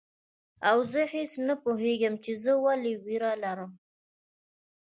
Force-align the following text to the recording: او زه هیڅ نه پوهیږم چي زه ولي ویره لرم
او 0.69 0.77
زه 0.91 1.01
هیڅ 1.13 1.31
نه 1.47 1.55
پوهیږم 1.63 2.13
چي 2.23 2.31
زه 2.43 2.53
ولي 2.65 2.93
ویره 3.05 3.33
لرم 3.43 3.71